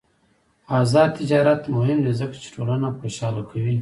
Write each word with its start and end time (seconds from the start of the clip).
آزاد 0.79 1.09
تجارت 1.19 1.61
مهم 1.75 1.99
دی 2.05 2.13
ځکه 2.19 2.35
چې 2.41 2.47
ټولنه 2.55 2.87
خوشحاله 2.97 3.41
کوي. 3.49 3.69